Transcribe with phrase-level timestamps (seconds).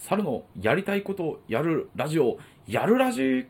[0.00, 3.46] 猿のやりたいことをやるラジオ、やるラジ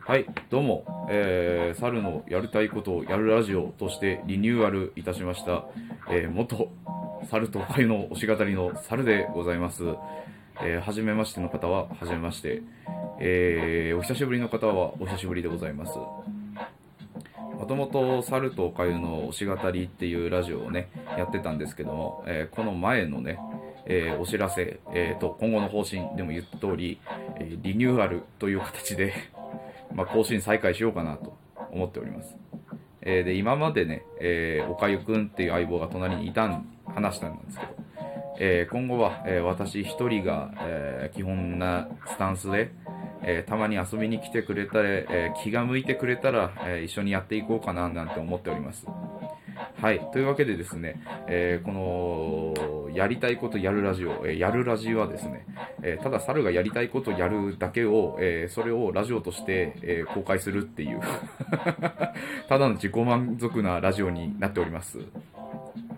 [0.00, 5.64] はい、どうも、えー、猿のやりたいことをやるラジオとしてリニューアルいたしました、
[6.10, 6.70] えー、元
[7.30, 9.82] 猿と貝の推し語りの猿でございます。
[10.62, 12.62] えー、はじめましての方は、はじめまして。
[13.18, 15.92] えー、お久しぶりの方は、お久しぶりでございます。
[17.66, 20.88] もともと猿とおかゆの推し語りっていうラジオをね、
[21.18, 23.40] やってたんですけども、えー、この前のね、
[23.86, 27.00] えー、お知らせ、えー、と、今後の方針でも言った通り、
[27.40, 29.14] えー、リニューアルという形で
[29.92, 31.36] まあ、更新再開しようかなと
[31.72, 32.36] 思っております。
[33.02, 37.72] えー、で、今までね、え、おかゆくんっていう相棒が隣にいたん、話したんですけど、
[38.38, 42.70] え、今後は、え、私一人が、え、基本なスタンスで、
[43.26, 48.86] えー、たまに遊びに来てくれたら、えー、気が向いてくれたら、えー、一緒にやっていこうかななんて思っております。
[49.80, 50.00] はい。
[50.12, 55.46] というわけでですね、え、この、やりたいことやるラジオ、え、やるラジオはですね、
[55.82, 61.00] え、ただ猿がやりたいことやるだけを、えそれをラジオとして、え公開するっていう
[62.48, 64.98] ただの自己満足なラジオになっております。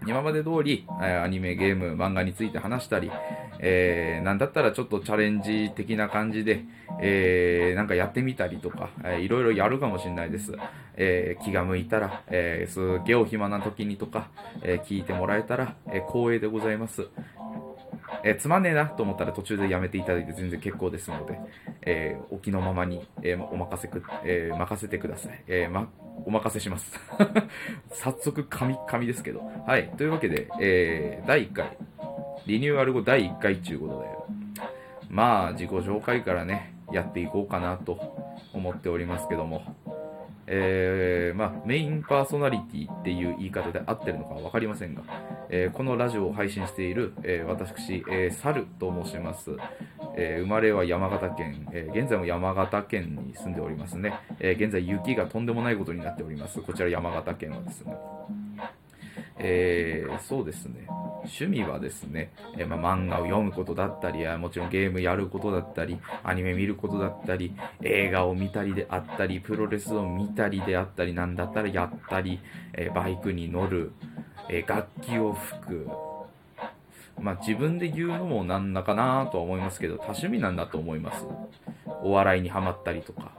[0.09, 3.11] 今まで通り、アニメ、ゲーム、漫画について話したり、
[3.59, 6.65] えー、なんだったらちょっとチャレンジ的な感じで、
[7.03, 10.55] えー、なんかやってみたりとか、えー、いろいろやるかもしれないです。
[10.97, 14.31] えー、気が向いたら、えー、すげえお暇な時にとか、
[14.63, 17.07] え、聞いてもらえたら、え、光栄でございます。
[18.25, 21.39] え、つまんねえなと思ったら途中でやめていただいて全然結構ですので、
[21.83, 25.45] え、お気のままに、え、お任せく、え、任せてください。
[25.47, 25.89] えー、ま、
[26.29, 27.01] お任せします。
[27.91, 29.51] 早速、神、神ですけど。
[29.67, 29.89] はい。
[29.97, 31.79] というわけで、えー、第1回、
[32.47, 34.67] リニューアル後第1回っていうことで、
[35.09, 37.99] まあ、自己紹介からね、やっていこうかなと
[38.53, 39.75] 思っておりますけども、
[40.47, 45.03] えー、まあ、メインパーソナリティっていう言い方で合ってるのかわかりませんが、
[45.49, 49.51] えー、このラジオを配信している、えー、私、えー、サルと申します。
[50.21, 56.61] えー、生まれは山形県、えー、現在も山形県に住んでおりますね、えー、現在雪がとんでもないことになっております。
[56.61, 57.97] こちら山形県はですね。
[59.41, 60.89] えー、そうですね。
[61.21, 72.41] 趣味はですね、えー、まあ、漫画を読むことだったり、もちろんゲームやることだったり、アニメ見ることだったり、映画を見たりであったり、プロレスを見たりであったり、なんだったらやったり、
[72.73, 73.93] えー、バイクに乗る、
[74.49, 75.89] え楽器を吹く、
[77.21, 81.27] まあ、自分で言うのもなんだかなとは思いますけど、多趣味なんだと思います。
[82.03, 83.33] お笑いにハマったりとか。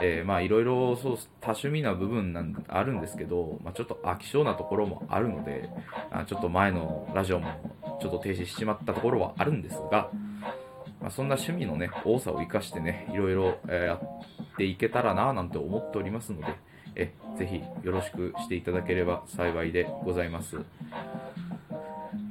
[0.00, 5.68] えー、まあいろいろそう多趣味な部分なんあるんですけど、まあ、ちょっと飽き性なところもあるので
[6.10, 7.48] あちょっと前のラジオも
[8.00, 10.10] ちょっと停止しちまったところはあるんですが、
[11.00, 16.46] まあ、そんな趣味のね多さを生かしてねいろいろ、やっていけたらななんて思っておりますので
[16.96, 20.58] えぜひよろしくしていただければ幸いでございます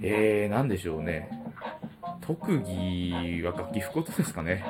[0.04, 1.30] えー、なんでしょうね。
[2.22, 4.64] 特技は楽器吹くことですかね。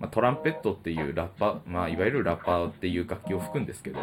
[0.00, 4.00] まあ、トランペットっていうラッパー、まあ、いわゆるラッパーっていう楽器を吹くんですけど、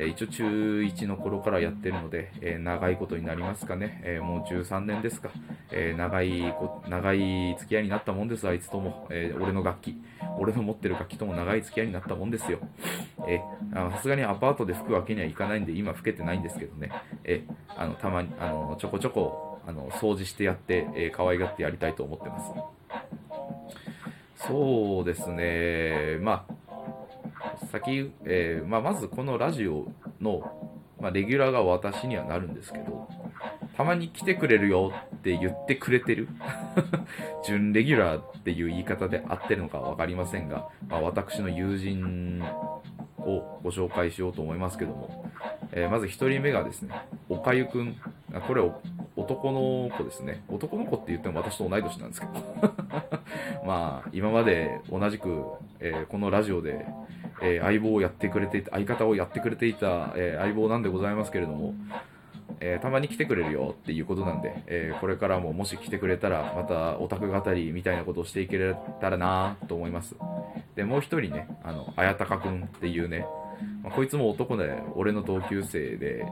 [0.00, 5.28] え、一応中1の頃からやってるので、え、長いことになりますかね、え、もう13年ですか、
[5.70, 10.00] え長いこ、長い付き合いになったもんです、あいつとも、え俺の楽器、
[10.38, 12.58] 俺の持ってる楽器とも長い付き合いになったもんですよ。
[13.28, 13.40] え
[13.74, 16.90] さすがにアパートで吹くわけにはいかないんで、今吹けてないんですけどね、
[17.24, 22.80] えあのたまにあのちょこちょこあの掃除してやって、え可愛がってやりたいと思ってます。
[24.46, 26.54] そうですね、まあ、
[27.70, 29.86] 先、えー、まあ、まずこのラジオ
[30.20, 33.08] の、まあ、レギュラーが私にはなるんですけど、
[33.76, 36.28] たまに来てくれるよって言ってくれてる
[37.46, 42.42] 準レギュラーっていう言い方で合ってるのか分かりませんが、まあ、私の友人
[43.18, 45.30] をご紹介しようと思いますけども、
[45.72, 46.94] えー、まず1人目がですね、
[47.28, 47.96] おかゆくん。
[48.46, 48.60] これ
[49.30, 50.42] 男の子ですね。
[50.48, 52.32] 男の子って言っても私と同い年なんですけど。
[53.64, 55.44] まあ、今まで同じく、
[55.78, 56.84] えー、このラジオで、
[57.40, 61.74] えー、相棒をやってくれていた、相方をやってくれていた、えー、相棒なんでございますけれども、
[62.58, 70.16] えたまに来てくれるよっていうことなんで、えこれからももし来てくれたら、またオタク語りみたいなことをしていけたらなと思います。
[70.74, 73.24] で、もう一人ね、あの、あやたかくんっていうね、
[73.82, 76.26] まあ、こいつも男で、俺の同級生で、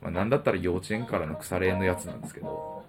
[0.00, 2.82] まあ、なんだったら幼稚園からの腐れ縁のやつなんですけど、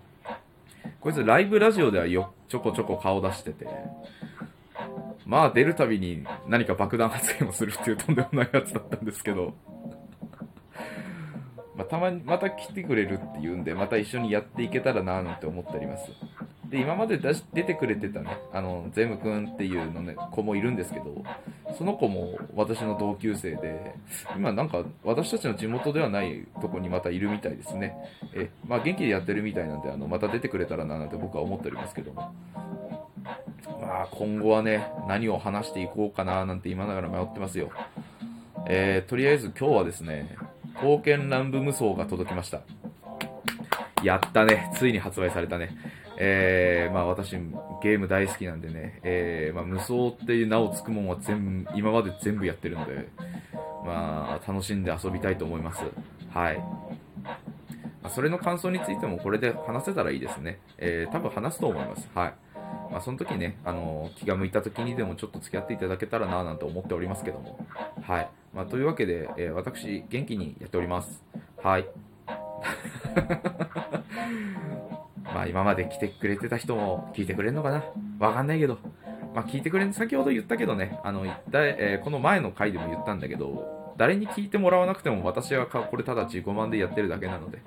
[1.01, 3.67] こいつライブラジオではよ、ちょこちょこ顔出してて、
[5.25, 9.53] まあ出るたびに何か爆弾発言をするっていうとんでもないやつだったんですけど、
[11.75, 16.11] まあ、たまにまた来てくれるっていうんで、また一緒にやっていけたらなぁなんて思っております。
[16.75, 21.23] で、今まで出し出てくれてたね、あの、ゼム君っていうのね、子もいるんですけど、
[21.77, 23.95] その子も私の同級生で、
[24.35, 27.95] 今なんか私たちの地元ではないとこにまたいるみたいですね。
[28.33, 32.33] え、まあ元気でやってるみたいなんで、あの、また出てくれたらななんて僕は思っておりますけども。
[33.81, 37.71] まあ今後はね、何を話していこうかななんて今ながら迷ってますよ。
[38.67, 40.35] えー、とりあえず今日はですね、
[40.75, 42.59] 刀剣乱舞無双が届きました。
[44.03, 44.69] やったね。
[44.75, 45.69] ついに発売されたね。
[46.17, 47.31] えー、まあ私、
[47.81, 53.07] ゲーム大好きなんでね、えー、まあ無双っていう名をつくもんは全、今まで全部やってるので、
[53.85, 55.83] まあ楽しんで遊びたいと思います。
[56.31, 56.57] はい。
[56.57, 60.59] まあ、それの感想についてもこれで話せたらいいですね。
[60.77, 62.07] えー、多分話すと思います。
[62.13, 62.33] はい。
[62.91, 67.65] まあ、その時ね、あの気が向いた時にでもちょっと付き合っていただけたらなぁなんて思っておりますけども。
[68.03, 68.29] はい。
[68.53, 71.23] まあ、というわけで、えー、私、元気にやっております。
[71.63, 71.87] はい。
[75.35, 77.83] まあ今まで来てくれてた人も聞いてくれるのかな？
[78.19, 78.77] わかんないけど。
[79.33, 87.59] まあ聞いてくれん、先ほど言ったけどね、あの、えー、この前の回でも言ったんだけど、誰に聞いてもらわなくても私はこれただ自己満でやってるだけなので、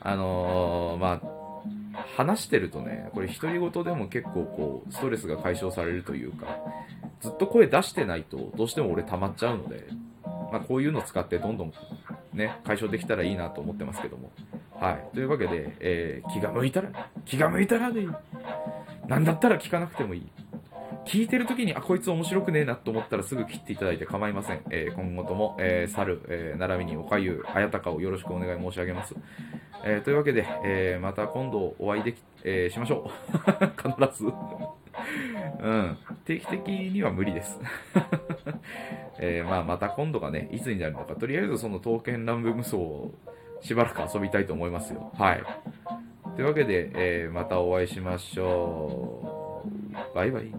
[0.00, 6.46] あのー、まあ、話してるとね、これ独り言でも結構こう、ストレスが解消されるというか、
[7.20, 9.84] ずっと声出してないとどうしても俺溜まっちゃうので、
[10.24, 11.72] まあこういうの使ってどんどん
[12.32, 14.32] ね、解消できたらいいなと思ってますけども。
[14.80, 15.14] はい。
[15.14, 16.90] というわけで、えー、気が向いたら、
[17.24, 18.08] 気が向いたらでいい。
[19.06, 20.26] なんだったら聞かなくてもいい。
[21.06, 24.62] 聞いてる時に、あ、こいつ面白くねえなと思ったらすぐ切っていただいて構いません。
[24.70, 29.14] えー、今後とも、えー、猿、えー、並びにおかゆ、あやたかをよろしくお願い申し上げます。
[29.84, 33.34] え、というわけで、え、また今度お会いでき、え、しましょう。
[33.76, 34.32] 必ず。
[35.60, 35.98] うん。
[36.24, 37.60] 定期的には無理です。
[39.20, 41.14] え、まあ、また今度がね、いつになるのか。
[41.14, 42.76] とりあえずその刀剣乱舞無双
[43.64, 45.10] しばらく遊びたいと思いますよ。
[45.18, 45.42] はい。
[46.36, 49.62] というわけで、えー、またお会いしましょ
[50.12, 50.14] う。
[50.14, 50.52] バイバイ。